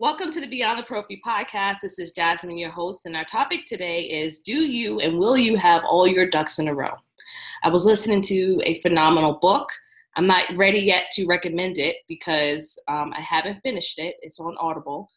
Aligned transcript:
Welcome 0.00 0.30
to 0.30 0.40
the 0.40 0.46
Beyond 0.46 0.78
the 0.78 0.84
Prophy 0.84 1.20
podcast. 1.26 1.80
This 1.82 1.98
is 1.98 2.12
Jasmine, 2.12 2.56
your 2.56 2.70
host, 2.70 3.04
and 3.04 3.14
our 3.14 3.26
topic 3.26 3.66
today 3.66 4.04
is 4.04 4.38
Do 4.38 4.64
you 4.64 4.98
and 5.00 5.18
will 5.18 5.36
you 5.36 5.56
have 5.56 5.84
all 5.84 6.06
your 6.06 6.26
ducks 6.26 6.58
in 6.58 6.68
a 6.68 6.74
row? 6.74 6.94
I 7.62 7.68
was 7.68 7.84
listening 7.84 8.22
to 8.22 8.62
a 8.64 8.80
phenomenal 8.80 9.34
book. 9.34 9.68
I'm 10.16 10.26
not 10.26 10.46
ready 10.56 10.80
yet 10.80 11.10
to 11.16 11.26
recommend 11.26 11.76
it 11.76 11.96
because 12.08 12.82
um, 12.88 13.12
I 13.14 13.20
haven't 13.20 13.60
finished 13.60 13.98
it. 13.98 14.16
It's 14.22 14.40
on 14.40 14.56
Audible, 14.58 15.10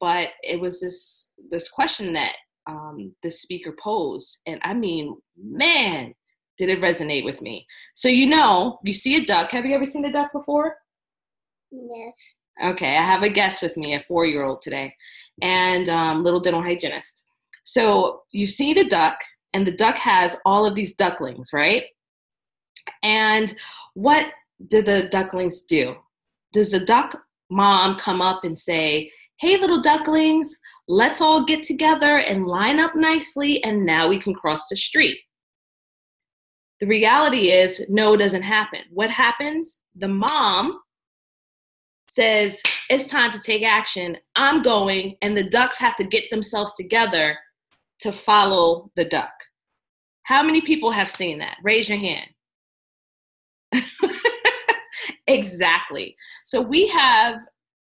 but 0.00 0.30
it 0.42 0.58
was 0.58 0.80
this 0.80 1.32
this 1.50 1.68
question 1.68 2.14
that 2.14 2.32
um, 2.66 3.14
the 3.22 3.30
speaker 3.30 3.76
posed, 3.78 4.40
and 4.46 4.58
I 4.64 4.72
mean, 4.72 5.18
man, 5.36 6.14
did 6.56 6.70
it 6.70 6.80
resonate 6.80 7.26
with 7.26 7.42
me. 7.42 7.66
So 7.92 8.08
you 8.08 8.24
know, 8.24 8.78
you 8.84 8.94
see 8.94 9.16
a 9.16 9.24
duck. 9.26 9.50
Have 9.50 9.66
you 9.66 9.74
ever 9.74 9.84
seen 9.84 10.06
a 10.06 10.10
duck 10.10 10.32
before? 10.32 10.76
Yes. 11.70 12.14
Okay, 12.62 12.96
I 12.96 13.02
have 13.02 13.22
a 13.22 13.28
guest 13.28 13.62
with 13.62 13.76
me, 13.76 13.94
a 13.94 14.00
four 14.00 14.26
year 14.26 14.42
old 14.44 14.60
today, 14.60 14.94
and 15.40 15.88
um, 15.88 16.22
little 16.22 16.40
dental 16.40 16.62
hygienist. 16.62 17.24
So 17.62 18.22
you 18.32 18.46
see 18.46 18.74
the 18.74 18.84
duck, 18.84 19.18
and 19.52 19.66
the 19.66 19.72
duck 19.72 19.96
has 19.96 20.36
all 20.44 20.66
of 20.66 20.74
these 20.74 20.94
ducklings, 20.94 21.52
right? 21.52 21.84
And 23.02 23.54
what 23.94 24.26
do 24.68 24.82
the 24.82 25.08
ducklings 25.10 25.62
do? 25.62 25.96
Does 26.52 26.72
the 26.72 26.80
duck 26.80 27.16
mom 27.50 27.96
come 27.96 28.20
up 28.20 28.44
and 28.44 28.58
say, 28.58 29.10
Hey, 29.38 29.56
little 29.56 29.80
ducklings, 29.80 30.58
let's 30.86 31.22
all 31.22 31.44
get 31.44 31.62
together 31.62 32.18
and 32.18 32.46
line 32.46 32.78
up 32.78 32.94
nicely, 32.94 33.64
and 33.64 33.86
now 33.86 34.06
we 34.06 34.18
can 34.18 34.34
cross 34.34 34.68
the 34.68 34.76
street? 34.76 35.18
The 36.80 36.86
reality 36.86 37.50
is, 37.50 37.84
no, 37.88 38.16
doesn't 38.16 38.42
happen. 38.42 38.80
What 38.90 39.10
happens? 39.10 39.80
The 39.96 40.08
mom 40.08 40.78
says 42.10 42.62
it's 42.88 43.06
time 43.06 43.30
to 43.30 43.38
take 43.38 43.62
action. 43.62 44.16
I'm 44.36 44.62
going 44.62 45.16
and 45.22 45.36
the 45.36 45.48
ducks 45.48 45.78
have 45.78 45.96
to 45.96 46.04
get 46.04 46.24
themselves 46.30 46.74
together 46.76 47.38
to 48.00 48.12
follow 48.12 48.90
the 48.96 49.04
duck. 49.04 49.32
How 50.24 50.42
many 50.42 50.60
people 50.60 50.90
have 50.90 51.10
seen 51.10 51.38
that? 51.38 51.56
Raise 51.62 51.88
your 51.88 51.98
hand. 51.98 52.28
Exactly. 55.30 56.16
So 56.44 56.60
we 56.60 56.88
have 56.88 57.36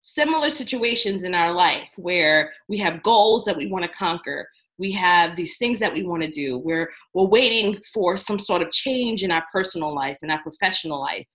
similar 0.00 0.48
situations 0.48 1.24
in 1.24 1.34
our 1.34 1.52
life 1.52 1.92
where 1.96 2.52
we 2.68 2.78
have 2.78 3.02
goals 3.02 3.44
that 3.44 3.56
we 3.56 3.66
want 3.66 3.84
to 3.84 3.90
conquer. 3.90 4.48
We 4.78 4.92
have 4.92 5.36
these 5.36 5.58
things 5.58 5.78
that 5.80 5.92
we 5.92 6.04
want 6.04 6.22
to 6.22 6.30
do. 6.30 6.58
We're 6.58 6.88
we're 7.12 7.26
waiting 7.26 7.78
for 7.92 8.16
some 8.16 8.38
sort 8.38 8.62
of 8.62 8.70
change 8.70 9.24
in 9.24 9.30
our 9.30 9.44
personal 9.52 9.94
life 9.94 10.18
and 10.22 10.32
our 10.32 10.40
professional 10.42 11.00
life. 11.00 11.26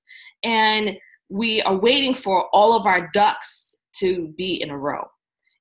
And 0.44 0.98
we 1.34 1.64
are 1.64 1.76
waiting 1.76 2.14
for 2.14 2.48
all 2.54 2.78
of 2.78 2.86
our 2.86 3.10
ducks 3.12 3.76
to 3.92 4.32
be 4.38 4.62
in 4.62 4.70
a 4.70 4.78
row. 4.78 5.04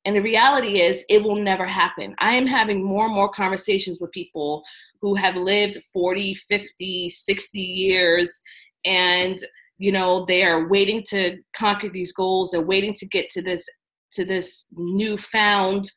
And 0.05 0.15
the 0.15 0.21
reality 0.21 0.81
is, 0.81 1.03
it 1.09 1.23
will 1.23 1.37
never 1.37 1.65
happen. 1.65 2.15
I 2.19 2.35
am 2.35 2.47
having 2.47 2.85
more 2.85 3.07
and 3.07 3.15
more 3.15 3.31
conversations 3.31 3.99
with 3.99 4.11
people 4.11 4.63
who 5.01 5.15
have 5.15 5.35
lived 5.35 5.79
40, 5.95 6.35
50, 6.35 7.09
60 7.09 7.59
years, 7.59 8.43
and 8.85 9.39
you 9.79 9.93
know 9.93 10.27
they 10.27 10.45
are 10.45 10.69
waiting 10.69 11.03
to 11.09 11.39
conquer 11.57 11.89
these 11.89 12.13
goals. 12.13 12.51
They're 12.51 12.61
waiting 12.61 12.93
to 12.93 13.07
get 13.07 13.31
to 13.31 13.41
this 13.41 13.67
to 14.13 14.27
this 14.27 14.67
newfound 14.73 15.91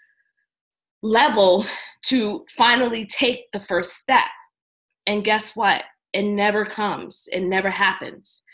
level 1.04 1.66
to 2.06 2.46
finally 2.56 3.06
take 3.08 3.52
the 3.52 3.60
first 3.60 3.98
step. 3.98 4.24
And 5.06 5.26
guess 5.26 5.54
what? 5.54 5.84
It 6.14 6.24
never 6.24 6.64
comes. 6.64 7.28
It 7.34 7.42
never 7.42 7.70
happens. 7.70 8.46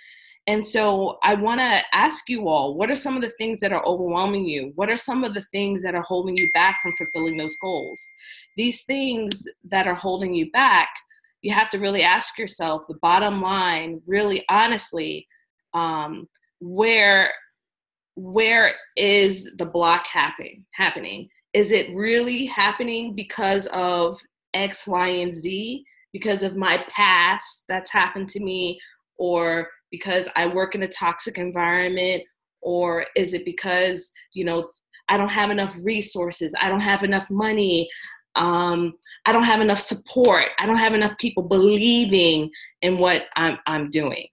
And 0.48 0.66
so 0.66 1.20
I 1.24 1.36
want 1.36 1.62
to 1.62 1.82
ask 1.94 2.28
you 2.28 2.50
all 2.50 2.76
what 2.76 2.90
are 2.90 2.96
some 2.96 3.16
of 3.16 3.22
the 3.22 3.30
things 3.38 3.60
that 3.60 3.74
are 3.74 3.86
overwhelming 3.86 4.46
you? 4.46 4.72
What 4.76 4.90
are 4.90 4.98
some 4.98 5.24
of 5.24 5.34
the 5.34 5.44
things 5.44 5.84
that 5.84 5.96
are 5.96 6.02
holding 6.02 6.36
you 6.36 6.50
back 6.54 6.82
from 6.82 6.94
fulfilling 6.98 7.38
those 7.38 7.56
goals? 7.62 8.04
These 8.58 8.84
things 8.84 9.48
that 9.66 9.88
are 9.88 9.96
holding 9.96 10.34
you 10.34 10.50
back, 10.52 10.90
you 11.42 11.54
have 11.54 11.70
to 11.70 11.80
really 11.80 12.02
ask 12.02 12.38
yourself 12.38 12.84
the 12.88 12.98
bottom 13.02 13.42
line, 13.42 14.02
really 14.08 14.44
honestly, 14.50 15.28
um, 15.74 16.28
where 16.60 17.32
where 18.16 18.74
is 18.98 19.52
the 19.58 19.66
block 19.66 20.06
happening 20.06 20.66
happening 20.74 21.28
is 21.54 21.72
it 21.72 21.96
really 21.96 22.46
happening 22.46 23.16
because 23.16 23.68
of 23.68 24.20
x 24.54 24.86
y 24.86 25.08
and 25.08 25.34
z 25.34 25.84
because 26.12 26.44
of 26.44 26.58
my 26.58 26.84
past 26.90 27.64
that's 27.70 27.92
happened 27.92 28.28
to 28.28 28.42
me 28.42 28.78
or 29.18 29.70
because 29.92 30.30
I 30.36 30.48
work 30.48 30.74
in 30.76 30.84
a 30.84 30.88
toxic 30.88 31.38
environment 31.38 32.24
or 32.62 33.06
is 33.16 33.34
it 33.34 33.46
because 33.46 34.12
you 34.34 34.46
know 34.46 34.70
I 35.10 35.18
don't 35.18 35.30
have 35.30 35.52
enough 35.52 35.76
resources 35.84 36.56
I 36.60 36.70
don't 36.70 36.80
have 36.80 37.04
enough 37.04 37.30
money 37.30 37.90
um, 38.36 38.94
I 39.26 39.34
don't 39.34 39.44
have 39.44 39.62
enough 39.62 39.80
support 39.80 40.46
I 40.60 40.66
don't 40.66 40.78
have 40.78 40.94
enough 40.94 41.18
people 41.18 41.44
believing 41.44 42.50
in 42.82 42.98
what 42.98 43.24
I'm, 43.36 43.58
I'm 43.68 43.90
doing? 43.90 44.28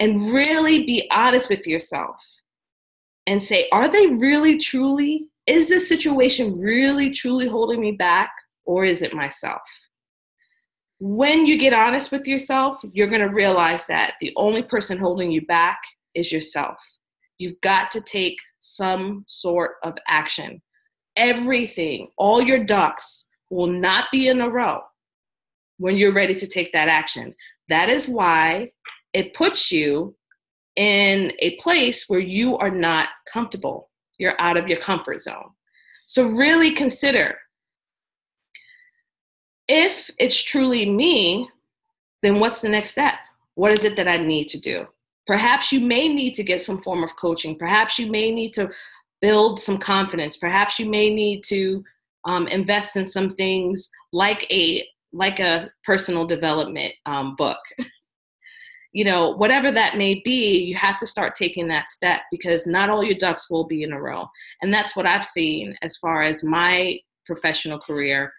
And 0.00 0.32
really 0.32 0.86
be 0.86 1.06
honest 1.12 1.50
with 1.50 1.66
yourself 1.66 2.24
and 3.26 3.42
say 3.42 3.68
are 3.72 3.88
they 3.88 4.06
really 4.06 4.58
truly 4.58 5.26
is 5.46 5.68
this 5.68 5.88
situation 5.88 6.58
really 6.58 7.10
truly 7.10 7.46
holding 7.46 7.80
me 7.80 7.92
back 7.92 8.30
or 8.64 8.84
is 8.84 9.02
it 9.02 9.14
myself 9.14 9.60
when 11.00 11.46
you 11.46 11.56
get 11.56 11.72
honest 11.72 12.12
with 12.12 12.26
yourself, 12.26 12.82
you're 12.92 13.08
going 13.08 13.26
to 13.26 13.34
realize 13.34 13.86
that 13.86 14.14
the 14.20 14.32
only 14.36 14.62
person 14.62 14.98
holding 14.98 15.30
you 15.30 15.44
back 15.46 15.80
is 16.14 16.30
yourself. 16.30 16.76
You've 17.38 17.60
got 17.62 17.90
to 17.92 18.02
take 18.02 18.36
some 18.60 19.24
sort 19.26 19.76
of 19.82 19.94
action. 20.06 20.60
Everything, 21.16 22.08
all 22.18 22.42
your 22.42 22.62
ducks 22.62 23.26
will 23.48 23.66
not 23.66 24.08
be 24.12 24.28
in 24.28 24.42
a 24.42 24.50
row 24.50 24.80
when 25.78 25.96
you're 25.96 26.12
ready 26.12 26.34
to 26.34 26.46
take 26.46 26.70
that 26.72 26.88
action. 26.88 27.34
That 27.70 27.88
is 27.88 28.06
why 28.06 28.72
it 29.14 29.32
puts 29.32 29.72
you 29.72 30.14
in 30.76 31.32
a 31.38 31.56
place 31.56 32.04
where 32.08 32.20
you 32.20 32.58
are 32.58 32.70
not 32.70 33.08
comfortable. 33.32 33.88
You're 34.18 34.36
out 34.38 34.58
of 34.58 34.68
your 34.68 34.78
comfort 34.78 35.22
zone. 35.22 35.48
So, 36.06 36.26
really 36.26 36.72
consider 36.72 37.38
if 39.70 40.10
it's 40.18 40.42
truly 40.42 40.90
me, 40.90 41.48
then 42.22 42.40
what's 42.40 42.60
the 42.60 42.68
next 42.68 42.90
step? 42.90 43.14
What 43.54 43.70
is 43.70 43.84
it 43.84 43.94
that 43.96 44.08
I 44.08 44.16
need 44.16 44.48
to 44.48 44.58
do? 44.58 44.86
Perhaps 45.28 45.70
you 45.70 45.80
may 45.80 46.08
need 46.08 46.34
to 46.34 46.42
get 46.42 46.60
some 46.60 46.76
form 46.76 47.04
of 47.04 47.14
coaching. 47.14 47.56
Perhaps 47.56 47.96
you 47.96 48.10
may 48.10 48.32
need 48.32 48.52
to 48.54 48.68
build 49.22 49.60
some 49.60 49.78
confidence. 49.78 50.36
Perhaps 50.36 50.80
you 50.80 50.90
may 50.90 51.08
need 51.08 51.44
to 51.44 51.84
um, 52.24 52.48
invest 52.48 52.96
in 52.96 53.06
some 53.06 53.30
things 53.30 53.88
like 54.12 54.44
a 54.52 54.86
like 55.12 55.38
a 55.40 55.70
personal 55.84 56.26
development 56.26 56.92
um, 57.06 57.36
book. 57.36 57.58
you 58.92 59.04
know, 59.04 59.30
whatever 59.36 59.70
that 59.70 59.96
may 59.96 60.20
be, 60.24 60.64
you 60.64 60.74
have 60.74 60.98
to 60.98 61.06
start 61.06 61.36
taking 61.36 61.68
that 61.68 61.88
step 61.88 62.22
because 62.32 62.66
not 62.66 62.90
all 62.90 63.04
your 63.04 63.16
ducks 63.16 63.50
will 63.50 63.66
be 63.66 63.84
in 63.84 63.92
a 63.92 64.00
row. 64.00 64.26
And 64.62 64.74
that's 64.74 64.96
what 64.96 65.06
I've 65.06 65.24
seen 65.24 65.76
as 65.82 65.96
far 65.96 66.22
as 66.22 66.42
my 66.42 66.98
professional 67.24 67.78
career 67.78 68.32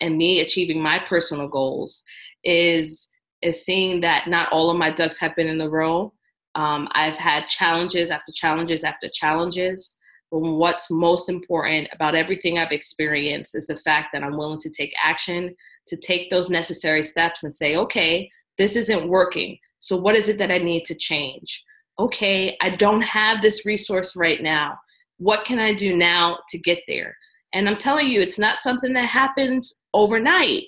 and 0.00 0.16
me 0.16 0.40
achieving 0.40 0.82
my 0.82 0.98
personal 0.98 1.48
goals 1.48 2.04
is 2.44 3.08
is 3.40 3.64
seeing 3.64 4.00
that 4.00 4.26
not 4.26 4.52
all 4.52 4.70
of 4.70 4.76
my 4.76 4.90
ducks 4.90 5.18
have 5.20 5.36
been 5.36 5.46
in 5.46 5.58
the 5.58 5.70
row. 5.70 6.12
Um, 6.56 6.88
I've 6.92 7.16
had 7.16 7.46
challenges 7.46 8.10
after 8.10 8.32
challenges 8.32 8.82
after 8.82 9.08
challenges. 9.08 9.96
But 10.30 10.40
what's 10.40 10.90
most 10.90 11.28
important 11.28 11.88
about 11.92 12.14
everything 12.14 12.58
I've 12.58 12.72
experienced 12.72 13.54
is 13.54 13.68
the 13.68 13.78
fact 13.78 14.08
that 14.12 14.22
I'm 14.22 14.36
willing 14.36 14.58
to 14.60 14.70
take 14.70 14.92
action, 15.02 15.54
to 15.86 15.96
take 15.96 16.30
those 16.30 16.50
necessary 16.50 17.02
steps 17.02 17.44
and 17.44 17.54
say, 17.54 17.76
okay, 17.76 18.30
this 18.58 18.76
isn't 18.76 19.08
working. 19.08 19.56
So, 19.78 19.96
what 19.96 20.16
is 20.16 20.28
it 20.28 20.38
that 20.38 20.50
I 20.50 20.58
need 20.58 20.84
to 20.86 20.94
change? 20.94 21.64
Okay, 21.98 22.56
I 22.60 22.70
don't 22.70 23.02
have 23.02 23.40
this 23.40 23.64
resource 23.64 24.16
right 24.16 24.42
now. 24.42 24.78
What 25.18 25.44
can 25.44 25.58
I 25.58 25.72
do 25.72 25.96
now 25.96 26.38
to 26.50 26.58
get 26.58 26.80
there? 26.86 27.16
And 27.52 27.68
I'm 27.68 27.76
telling 27.76 28.08
you, 28.08 28.20
it's 28.20 28.38
not 28.38 28.58
something 28.58 28.92
that 28.92 29.06
happens 29.06 29.80
overnight. 29.94 30.64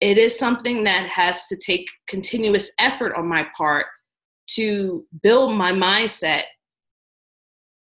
It 0.00 0.18
is 0.18 0.38
something 0.38 0.84
that 0.84 1.08
has 1.08 1.46
to 1.48 1.56
take 1.56 1.86
continuous 2.08 2.72
effort 2.78 3.14
on 3.14 3.28
my 3.28 3.46
part 3.56 3.86
to 4.48 5.06
build 5.22 5.56
my 5.56 5.72
mindset 5.72 6.42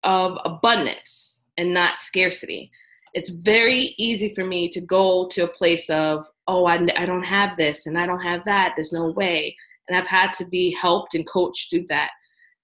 of 0.04 0.38
abundance 0.44 1.44
and 1.56 1.72
not 1.72 1.98
scarcity. 1.98 2.70
It's 3.14 3.30
very 3.30 3.94
easy 3.98 4.32
for 4.34 4.44
me 4.44 4.68
to 4.68 4.80
go 4.80 5.26
to 5.28 5.44
a 5.44 5.48
place 5.48 5.88
of, 5.88 6.28
oh, 6.46 6.66
I, 6.66 6.74
I 6.96 7.06
don't 7.06 7.26
have 7.26 7.56
this 7.56 7.86
and 7.86 7.98
I 7.98 8.06
don't 8.06 8.22
have 8.22 8.44
that. 8.44 8.74
There's 8.76 8.92
no 8.92 9.10
way. 9.10 9.56
And 9.88 9.96
I've 9.96 10.06
had 10.06 10.32
to 10.34 10.44
be 10.44 10.72
helped 10.72 11.14
and 11.14 11.26
coached 11.26 11.70
through 11.70 11.86
that. 11.88 12.10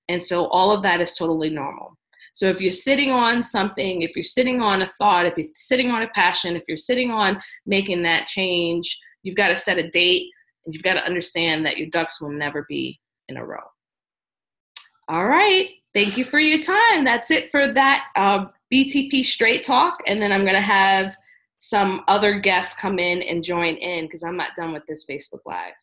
And 0.08 0.22
so 0.22 0.48
all 0.48 0.72
of 0.72 0.82
that 0.82 1.00
is 1.00 1.14
totally 1.14 1.48
normal. 1.48 1.96
So 2.32 2.46
if 2.46 2.61
you're 2.61 2.73
sitting 2.73 3.11
on 3.11 3.43
something, 3.43 4.02
if 4.02 4.17
you're 4.17 4.25
sitting 4.25 4.61
on 4.62 4.82
a 4.82 4.87
thought, 4.87 5.26
if 5.26 5.37
you're 5.37 5.46
sitting 5.55 5.90
on 5.90 6.02
a 6.02 6.08
passion, 6.08 6.56
if 6.56 6.64
you're 6.67 6.76
sitting 6.76 7.11
on 7.11 7.40
making 7.67 8.02
that 8.02 8.26
change, 8.26 8.99
you've 9.23 9.37
got 9.37 9.49
to 9.49 9.56
set 9.56 9.79
a 9.79 9.88
date 9.88 10.31
and 10.64 10.75
you've 10.75 10.82
got 10.82 10.94
to 10.94 11.05
understand 11.05 11.64
that 11.67 11.76
your 11.76 11.88
ducks 11.90 12.20
will 12.20 12.31
never 12.31 12.64
be 12.69 12.99
in 13.29 13.37
a 13.37 13.44
row. 13.44 13.61
All 15.08 15.26
right. 15.26 15.69
Thank 15.94 16.17
you 16.17 16.25
for 16.25 16.38
your 16.38 16.58
time. 16.58 17.05
That's 17.05 17.31
it 17.31 17.50
for 17.50 17.69
that 17.69 18.06
uh, 18.17 18.46
BTP 18.73 19.25
Straight 19.25 19.62
Talk, 19.62 19.99
and 20.06 20.23
then 20.23 20.32
I'm 20.32 20.43
going 20.43 20.55
to 20.55 20.61
have 20.61 21.14
some 21.58 22.02
other 22.08 22.38
guests 22.40 22.75
come 22.75 22.99
in 22.99 23.20
and 23.23 23.44
join 23.44 23.75
in 23.76 24.06
because 24.06 24.23
I'm 24.23 24.37
not 24.37 24.55
done 24.56 24.73
with 24.73 24.84
this 24.87 25.05
Facebook 25.05 25.40
Live. 25.44 25.75